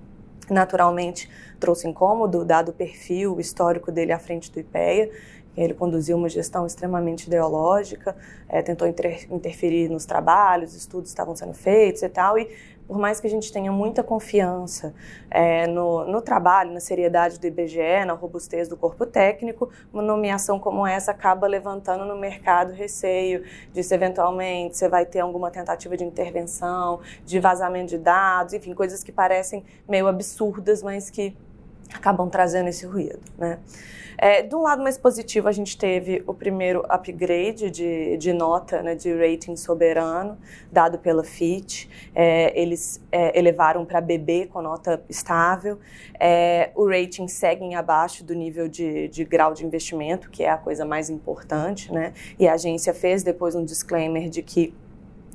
Naturalmente, 0.51 1.31
trouxe 1.59 1.89
incômodo, 1.89 2.45
dado 2.45 2.69
o 2.69 2.73
perfil 2.73 3.41
histórico 3.41 3.91
dele 3.91 4.13
à 4.13 4.19
frente 4.19 4.53
do 4.53 4.61
IPEA. 4.61 5.11
Ele 5.57 5.73
conduziu 5.73 6.19
uma 6.19 6.29
gestão 6.29 6.67
extremamente 6.67 7.27
ideológica, 7.27 8.15
é, 8.47 8.61
tentou 8.61 8.87
inter 8.87 9.27
interferir 9.33 9.89
nos 9.89 10.05
trabalhos, 10.05 10.75
estudos 10.75 11.09
estavam 11.09 11.35
sendo 11.35 11.55
feitos 11.55 12.03
e 12.03 12.09
tal, 12.11 12.39
e 12.39 12.47
por 12.87 12.99
mais 12.99 13.21
que 13.21 13.27
a 13.27 13.31
gente 13.31 13.53
tenha 13.53 13.73
muita 13.73 14.03
confiança 14.03 14.95
é, 15.31 15.67
no, 15.67 16.05
no, 16.05 16.23
trabalho, 16.23 16.73
na 16.73 16.81
seriedade 16.81 17.39
do 17.39 17.47
IBGE, 17.47 18.05
na 18.07 18.13
robustez 18.13 18.69
do 18.69 18.77
corpo 18.77 19.05
técnico, 19.05 19.71
uma 19.93 20.03
nomeação 20.03 20.59
como 20.59 20.87
essa 20.87 21.11
acaba 21.11 21.47
levantando 21.47 22.05
no 22.05 22.17
mercado 22.17 22.73
receio 22.73 23.43
de 23.73 23.83
se 23.83 23.95
eventualmente 23.95 24.77
você 24.77 24.89
vai 24.89 25.05
ter 25.05 25.21
alguma 25.21 25.51
tentativa 25.51 25.97
de 25.97 26.05
intervenção, 26.05 27.01
de 27.25 27.41
vazamento 27.41 27.91
de 27.91 27.99
dados, 27.99 28.55
enfim, 28.55 28.75
coisas 28.75 29.03
que 29.03 29.13
parecem 29.13 29.65
meio 29.89 30.07
absurdas, 30.07 30.83
mas 30.83 31.11
que 31.11 31.37
acabam 31.93 32.29
trazendo 32.29 32.69
esse 32.69 32.87
ruído, 32.87 33.21
né? 33.39 33.59
É, 34.19 34.43
de 34.43 34.55
um 34.55 34.63
lado 34.63 34.83
mais 34.83 34.97
positivo, 34.97 35.49
a 35.49 35.53
gente 35.53 35.77
teve 35.77 36.23
o 36.27 36.33
primeiro 36.33 36.83
upgrade 36.89 37.71
de, 37.71 38.17
de 38.17 38.33
nota, 38.33 38.83
né, 38.83 38.95
de 38.95 39.13
rating 39.13 39.57
soberano, 39.57 40.39
dado 40.73 40.99
pela 40.99 41.23
Fitch. 41.23 41.87
É, 42.15 42.59
eles 42.59 43.03
é, 43.13 43.39
elevaram 43.39 43.85
para 43.85 44.01
BB 44.01 44.47
com 44.47 44.63
nota 44.63 45.03
estável. 45.09 45.79
É, 46.19 46.71
o 46.75 46.89
rating 46.89 47.29
segue 47.29 47.75
abaixo 47.75 48.25
do 48.25 48.35
nível 48.35 48.69
de, 48.69 49.09
de 49.09 49.25
grau 49.25 49.53
de 49.53 49.67
investimento, 49.67 50.31
que 50.31 50.43
é 50.43 50.51
a 50.51 50.57
coisa 50.57 50.85
mais 50.85 51.11
importante, 51.11 51.93
né? 51.93 52.15
E 52.39 52.49
a 52.49 52.55
agência 52.55 52.95
fez 52.95 53.23
depois 53.23 53.55
um 53.55 53.65
disclaimer 53.65 54.31
de 54.31 54.43
que 54.43 54.73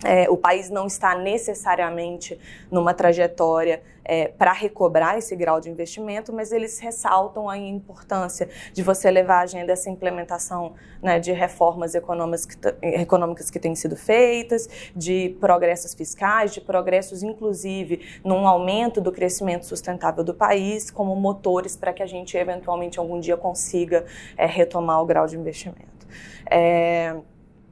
é, 0.04 0.30
o 0.30 0.38
país 0.38 0.70
não 0.70 0.88
está 0.88 1.16
necessariamente 1.16 2.40
numa 2.72 2.94
trajetória 2.94 3.82
é, 4.04 4.28
para 4.28 4.52
recobrar 4.52 5.18
esse 5.18 5.36
grau 5.36 5.62
de 5.62 5.70
investimento, 5.70 6.34
mas 6.34 6.52
eles 6.52 6.80
ressaltam 6.80 7.48
a 7.48 7.58
importância 7.58 8.50
de 8.74 8.82
você 8.82 9.12
levar 9.12 9.38
à 9.38 9.42
agenda 9.42 9.72
essa 9.72 9.90
implementação 9.90 10.74
né, 11.02 11.20
de 11.20 11.32
reformas 11.32 11.94
econômicas 11.94 12.46
que, 12.46 12.58
econômicas 12.82 13.50
que 13.50 13.60
têm 13.60 13.76
sido 13.76 13.96
feitas, 13.96 14.68
de 14.96 15.36
progressos 15.40 15.94
fiscais, 15.94 16.54
de 16.54 16.62
progressos, 16.62 17.22
inclusive, 17.24 18.02
num 18.24 18.48
aumento 18.48 19.00
do 19.00 19.12
crescimento 19.12 19.66
sustentável 19.66 20.24
do 20.24 20.34
país, 20.34 20.90
como 20.90 21.16
motores 21.16 21.76
para 21.76 21.94
que 21.94 22.02
a 22.02 22.08
gente, 22.08 22.36
eventualmente, 22.36 23.00
algum 23.00 23.20
dia 23.20 23.38
consiga 23.38 24.06
é, 24.36 24.46
retomar 24.46 25.02
o 25.02 25.06
grau 25.06 25.28
de 25.28 25.38
investimento. 25.38 26.08
É, 26.50 27.16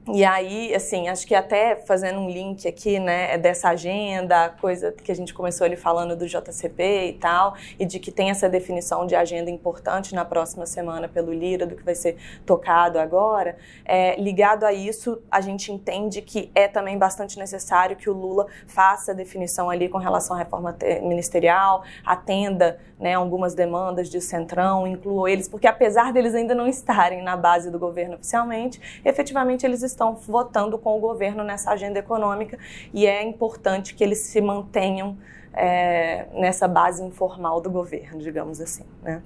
e 0.08 0.26
aí, 0.26 0.74
assim, 0.74 1.08
acho 1.08 1.28
que 1.28 1.36
até 1.36 1.76
fazendo 1.76 2.20
um 2.20 2.30
link 2.30 2.68
aqui, 2.68 3.00
né, 3.00 3.38
dessa 3.38 3.70
agenda, 3.70 4.50
coisa 4.60 4.92
que 4.92 5.12
a 5.12 5.16
gente 5.16 5.34
começou 5.34 5.66
ali 5.66 5.76
falando 5.76 6.16
do 6.16 6.26
JCP 6.28 7.10
e 7.10 7.14
tal, 7.14 7.56
e 7.78 7.86
de 7.86 8.00
que 8.00 8.12
tem 8.12 8.32
essa 8.32 8.50
definição 8.50 9.06
de 9.06 9.16
agenda 9.16 9.52
importante 9.52 10.16
na 10.16 10.26
próxima 10.26 10.66
semana 10.66 11.08
pelo 11.08 11.32
Lira, 11.32 11.68
do 11.68 11.76
que 11.76 11.84
vai 11.84 11.94
ser 11.94 12.18
tocado 12.44 12.98
agora, 12.98 13.58
é, 13.86 14.20
ligado 14.20 14.64
a 14.64 14.74
isso, 14.74 15.22
a 15.30 15.42
gente 15.42 15.72
entende 15.72 16.24
que 16.24 16.50
é 16.56 16.68
também 16.68 16.98
bastante 16.98 17.38
necessário 17.38 17.96
que 17.96 18.10
o 18.10 18.14
Lula 18.14 18.48
faça 18.66 19.12
a 19.12 19.16
definição 19.16 19.70
ali 19.70 19.90
com 19.90 20.00
relação 20.00 20.36
à 20.36 20.40
reforma 20.40 20.76
ministerial, 21.04 21.84
atenda 22.04 22.80
né, 23.00 23.14
algumas 23.14 23.54
demandas 23.56 24.10
de 24.10 24.20
centrão, 24.20 24.86
inclua 24.86 25.32
eles, 25.32 25.48
porque 25.48 25.68
apesar 25.68 26.12
deles 26.12 26.36
ainda 26.36 26.54
não 26.54 26.68
estarem 26.68 27.24
na 27.24 27.38
base 27.38 27.72
do 27.72 27.80
governo 27.80 28.16
oficialmente, 28.16 29.02
efetivamente 29.06 29.66
eles 29.66 29.82
estão 29.82 30.00
estão 30.00 30.16
votando 30.16 30.78
com 30.78 30.98
o 30.98 31.00
governo 31.00 31.44
nessa 31.44 31.72
agenda 31.72 32.00
econômica 32.00 32.58
e 32.94 33.06
é 33.06 33.24
importante 33.24 33.94
que 33.94 34.04
eles 34.04 34.20
se 34.20 34.42
mantenham 34.42 35.18
é, 35.54 36.28
nessa 36.34 36.68
base 36.68 37.04
informal 37.04 37.60
do 37.60 37.70
governo, 37.70 38.20
digamos 38.20 38.62
assim, 38.62 38.86
né? 39.02 39.22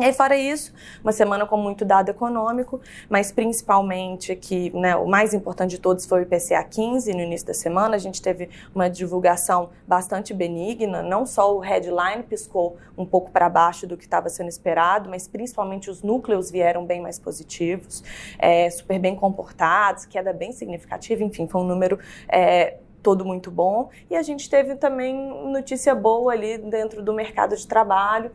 E 0.00 0.04
aí, 0.04 0.14
fora 0.14 0.34
isso, 0.34 0.72
uma 1.04 1.12
semana 1.12 1.44
com 1.44 1.58
muito 1.58 1.84
dado 1.84 2.08
econômico, 2.08 2.80
mas 3.06 3.30
principalmente 3.30 4.34
que 4.34 4.74
né, 4.74 4.96
o 4.96 5.06
mais 5.06 5.34
importante 5.34 5.72
de 5.72 5.78
todos 5.78 6.06
foi 6.06 6.20
o 6.20 6.22
IPCA 6.22 6.64
15 6.64 7.12
no 7.12 7.20
início 7.20 7.46
da 7.46 7.52
semana. 7.52 7.96
A 7.96 7.98
gente 7.98 8.22
teve 8.22 8.48
uma 8.74 8.88
divulgação 8.88 9.68
bastante 9.86 10.32
benigna, 10.32 11.02
não 11.02 11.26
só 11.26 11.54
o 11.54 11.58
headline 11.58 12.22
piscou 12.22 12.78
um 12.96 13.04
pouco 13.04 13.30
para 13.30 13.46
baixo 13.50 13.86
do 13.86 13.94
que 13.94 14.04
estava 14.04 14.30
sendo 14.30 14.48
esperado, 14.48 15.10
mas 15.10 15.28
principalmente 15.28 15.90
os 15.90 16.02
núcleos 16.02 16.50
vieram 16.50 16.86
bem 16.86 17.02
mais 17.02 17.18
positivos, 17.18 18.02
é, 18.38 18.70
super 18.70 18.98
bem 18.98 19.14
comportados, 19.14 20.06
queda 20.06 20.32
bem 20.32 20.50
significativa, 20.50 21.22
enfim, 21.22 21.46
foi 21.46 21.60
um 21.60 21.66
número. 21.66 21.98
É, 22.26 22.78
todo 23.02 23.22
muito 23.22 23.50
bom. 23.50 23.90
E 24.08 24.16
a 24.16 24.22
gente 24.22 24.48
teve 24.48 24.76
também 24.76 25.14
notícia 25.52 25.94
boa 25.94 26.32
ali 26.32 26.56
dentro 26.56 27.02
do 27.02 27.12
mercado 27.12 27.54
de 27.54 27.66
trabalho. 27.66 28.30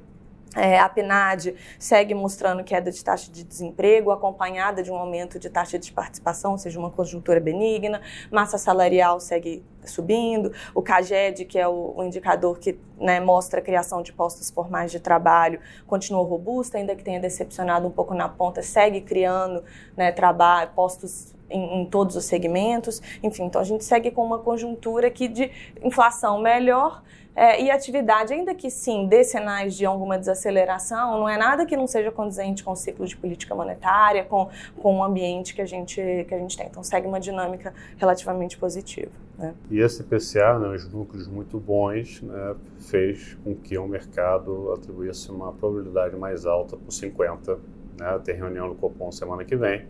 É, 0.56 0.80
a 0.80 0.88
PNAD 0.88 1.54
segue 1.78 2.14
mostrando 2.14 2.64
queda 2.64 2.90
de 2.90 3.04
taxa 3.04 3.30
de 3.30 3.44
desemprego, 3.44 4.10
acompanhada 4.12 4.82
de 4.82 4.90
um 4.90 4.96
aumento 4.96 5.38
de 5.38 5.50
taxa 5.50 5.78
de 5.78 5.92
participação, 5.92 6.54
ou 6.54 6.58
seja, 6.58 6.80
uma 6.80 6.90
conjuntura 6.90 7.40
benigna. 7.40 8.02
Massa 8.32 8.58
salarial 8.58 9.20
segue 9.20 9.64
subindo. 9.84 10.52
O 10.74 10.82
CAGED, 10.82 11.46
que 11.46 11.60
é 11.60 11.68
o, 11.68 11.94
o 11.98 12.04
indicador 12.04 12.58
que 12.58 12.80
né, 12.98 13.20
mostra 13.20 13.60
a 13.60 13.64
criação 13.64 14.02
de 14.02 14.14
postos 14.14 14.50
formais 14.50 14.92
de 14.92 15.00
trabalho, 15.00 15.60
continua 15.86 16.24
robusta, 16.24 16.78
ainda 16.78 16.96
que 16.96 17.04
tenha 17.04 17.20
decepcionado 17.20 17.88
um 17.88 17.92
pouco 17.92 18.14
na 18.14 18.30
ponta, 18.30 18.62
segue 18.62 19.02
criando 19.02 19.64
né, 19.96 20.12
trabalho, 20.12 20.72
postos 20.74 21.36
em, 21.50 21.82
em, 21.82 21.86
todos 21.86 22.16
os 22.16 22.26
segmentos. 22.26 23.02
Enfim, 23.22 23.44
então 23.44 23.62
a 23.62 23.66
gente 23.66 23.84
segue 23.84 24.12
com 24.12 24.24
uma 24.26 24.40
conjuntura 24.40 25.08
aqui 25.08 25.28
de 25.28 25.52
inflação 25.84 26.40
melhor 26.40 27.04
é, 27.36 27.62
e 27.62 27.70
atividade, 27.70 28.34
ainda 28.34 28.56
que 28.56 28.70
sim 28.70 29.08
dê 29.08 29.24
sinais 29.24 29.76
de 29.76 29.86
alguma 29.86 30.18
desaceleração, 30.18 31.20
não 31.20 31.28
é 31.28 31.38
nada 31.38 31.66
que 31.66 31.76
não 31.76 31.86
seja 31.86 32.10
condizente 32.10 32.64
com 32.64 32.72
o 32.72 32.76
ciclo 32.76 33.06
de 33.06 33.18
política 33.18 33.54
monetária, 33.54 34.24
com, 34.24 34.50
com 34.78 35.00
o 35.00 35.04
ambiente 35.04 35.54
que 35.54 35.62
a, 35.62 35.66
gente, 35.66 35.96
que 35.96 36.34
a 36.34 36.38
gente 36.38 36.56
tem. 36.56 36.68
Então 36.68 36.82
segue 36.82 37.06
uma 37.06 37.20
dinâmica 37.20 37.74
relativamente 37.98 38.58
positiva. 38.58 39.12
Né? 39.38 39.54
E 39.70 39.80
esse 39.80 40.02
PCA, 40.04 40.58
né, 40.58 40.70
os 40.70 40.90
núcleos 40.90 41.28
muito 41.28 41.60
bons, 41.60 42.22
né, 42.22 42.56
fez 42.80 43.38
com 43.44 43.54
que 43.54 43.78
o 43.78 43.86
mercado 43.86 44.72
atribuísse 44.72 45.30
uma 45.30 45.52
probabilidade 45.52 46.16
mais 46.16 46.46
alta 46.46 46.78
para 46.78 46.92
50. 46.92 47.60
Né, 48.00 48.22
tem 48.24 48.36
reunião 48.36 48.70
do 48.70 48.76
Copom 48.76 49.12
semana 49.12 49.44
que 49.44 49.58
vem. 49.58 49.86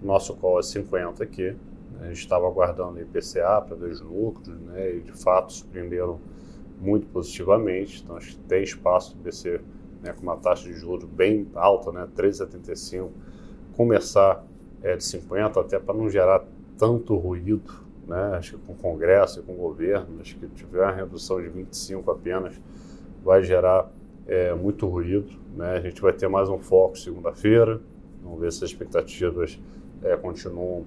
Nosso 0.00 0.36
call 0.36 0.60
é 0.60 0.62
50 0.62 1.24
aqui. 1.24 1.56
A 2.00 2.04
gente 2.08 2.18
estava 2.18 2.46
aguardando 2.46 3.00
IPCA 3.00 3.60
para 3.66 3.74
ver 3.74 3.90
os 3.90 4.00
núcleos, 4.00 4.60
né, 4.60 4.96
e 4.96 5.00
de 5.00 5.12
fato 5.12 5.52
surpreenderam 5.52 6.20
muito 6.80 7.06
positivamente. 7.08 8.02
Então, 8.02 8.16
acho 8.16 8.32
que 8.32 8.38
tem 8.40 8.62
espaço 8.62 9.16
do 9.16 9.22
BC 9.22 9.60
né, 10.02 10.12
com 10.12 10.22
uma 10.22 10.36
taxa 10.36 10.68
de 10.68 10.74
juros 10.74 11.08
bem 11.08 11.46
alta, 11.54 11.90
né, 11.90 12.06
3,75, 12.16 13.08
começar 13.76 14.44
é, 14.82 14.96
de 14.96 15.04
50 15.04 15.60
até 15.60 15.78
para 15.78 15.94
não 15.94 16.08
gerar 16.08 16.44
tanto 16.78 17.16
ruído, 17.16 17.72
né, 18.06 18.36
acho 18.36 18.56
que 18.56 18.66
com 18.66 18.72
o 18.72 18.76
Congresso 18.76 19.40
e 19.40 19.42
com 19.42 19.52
o 19.52 19.56
governo, 19.56 20.20
acho 20.20 20.36
que 20.36 20.46
tiver 20.48 20.82
uma 20.82 20.92
redução 20.92 21.40
de 21.40 21.48
25 21.48 22.10
apenas, 22.10 22.60
vai 23.24 23.42
gerar 23.42 23.90
é, 24.26 24.54
muito 24.54 24.86
ruído. 24.86 25.30
Né, 25.56 25.76
a 25.76 25.80
gente 25.80 26.00
vai 26.00 26.12
ter 26.12 26.28
mais 26.28 26.48
um 26.48 26.58
foco 26.58 26.98
segunda-feira, 26.98 27.80
vamos 28.22 28.40
ver 28.40 28.52
se 28.52 28.62
as 28.62 28.70
expectativas 28.70 29.58
é, 30.02 30.16
continuam 30.16 30.84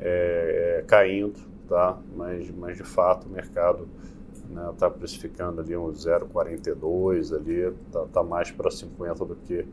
é, 0.00 0.84
caindo, 0.86 1.38
tá? 1.68 1.98
mas, 2.16 2.50
mas 2.50 2.76
de 2.76 2.84
fato 2.84 3.26
o 3.26 3.30
mercado 3.30 3.88
né, 4.48 4.70
está 4.70 4.90
precificando 4.90 5.60
ali 5.60 5.76
uns 5.76 6.06
0,42 6.06 7.34
ali, 7.34 7.74
tá, 7.92 8.06
tá 8.12 8.22
mais 8.22 8.50
para 8.50 8.70
50 8.70 9.24
do 9.24 9.36
que 9.36 9.66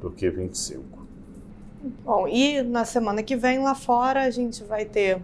do 0.00 0.10
que 0.10 0.30
25. 0.30 0.82
Bom, 2.04 2.26
e 2.26 2.62
na 2.62 2.84
semana 2.84 3.22
que 3.22 3.36
vem 3.36 3.58
lá 3.58 3.74
fora 3.74 4.22
a 4.22 4.30
gente 4.30 4.64
vai 4.64 4.84
ter 4.84 5.20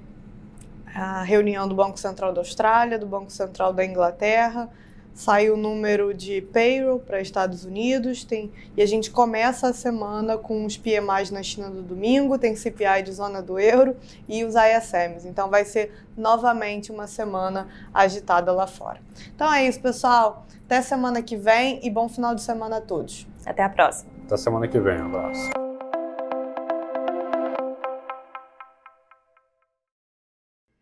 a 0.94 1.22
reunião 1.22 1.68
do 1.68 1.74
Banco 1.74 1.98
Central 1.98 2.32
da 2.32 2.40
Austrália, 2.40 2.98
do 2.98 3.06
Banco 3.06 3.30
Central 3.30 3.72
da 3.72 3.84
Inglaterra, 3.84 4.70
sai 5.16 5.50
o 5.50 5.56
número 5.56 6.12
de 6.12 6.42
payroll 6.42 7.00
para 7.00 7.20
Estados 7.20 7.64
Unidos, 7.64 8.22
tem, 8.22 8.52
e 8.76 8.82
a 8.82 8.86
gente 8.86 9.10
começa 9.10 9.66
a 9.68 9.72
semana 9.72 10.36
com 10.36 10.66
os 10.66 10.76
PMIs 10.76 11.30
na 11.30 11.42
China 11.42 11.70
do 11.70 11.80
domingo, 11.82 12.38
tem 12.38 12.54
CPI 12.54 13.02
de 13.02 13.12
zona 13.12 13.40
do 13.40 13.58
euro 13.58 13.96
e 14.28 14.44
os 14.44 14.54
ISMs. 14.54 15.26
Então 15.26 15.48
vai 15.48 15.64
ser 15.64 15.90
novamente 16.14 16.92
uma 16.92 17.06
semana 17.06 17.66
agitada 17.94 18.52
lá 18.52 18.66
fora. 18.66 19.00
Então 19.34 19.52
é 19.52 19.66
isso, 19.66 19.80
pessoal. 19.80 20.46
Até 20.66 20.82
semana 20.82 21.22
que 21.22 21.36
vem 21.36 21.80
e 21.82 21.90
bom 21.90 22.08
final 22.08 22.34
de 22.34 22.42
semana 22.42 22.76
a 22.76 22.80
todos. 22.80 23.26
Até 23.46 23.62
a 23.62 23.68
próxima. 23.70 24.10
Até 24.26 24.36
semana 24.36 24.68
que 24.68 24.78
vem. 24.78 25.00
Um 25.00 25.06
abraço. 25.06 25.65